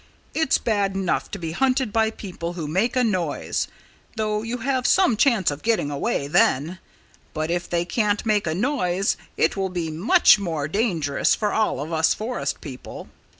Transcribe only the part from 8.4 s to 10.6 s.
a noise it will be much